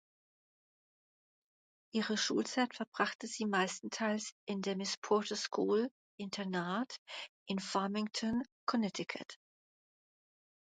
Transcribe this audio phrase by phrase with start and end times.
[1.91, 6.97] Ihre Schulzeit verbrachte sie meistenteils in der "Miss Porter’s School" (Internat)
[7.45, 9.37] in Farmington (Connecticut).